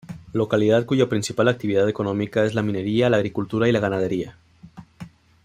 Localidad 0.33 0.87
cuya 0.87 1.07
principal 1.09 1.47
actividad 1.47 1.87
económica 1.87 2.43
es 2.43 2.55
la 2.55 2.63
minería 2.63 3.11
la 3.11 3.17
agricultura 3.17 3.69
y 3.69 3.71
la 3.71 3.81
ganadería. 3.81 4.35